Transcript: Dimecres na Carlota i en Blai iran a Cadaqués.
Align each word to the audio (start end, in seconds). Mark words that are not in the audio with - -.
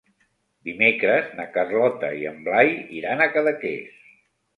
Dimecres 0.67 1.27
na 1.39 1.45
Carlota 1.57 2.09
i 2.21 2.25
en 2.31 2.39
Blai 2.47 2.73
iran 3.01 3.21
a 3.21 3.29
Cadaqués. 3.37 4.01